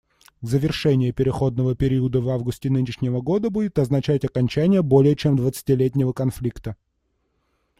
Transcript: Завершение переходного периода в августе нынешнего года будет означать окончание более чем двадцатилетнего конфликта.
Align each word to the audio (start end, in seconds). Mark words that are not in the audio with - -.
Завершение 0.41 1.11
переходного 1.11 1.75
периода 1.75 2.21
в 2.21 2.29
августе 2.29 2.71
нынешнего 2.71 3.21
года 3.21 3.51
будет 3.51 3.77
означать 3.77 4.25
окончание 4.25 4.81
более 4.81 5.15
чем 5.15 5.35
двадцатилетнего 5.35 6.11
конфликта. 6.11 6.75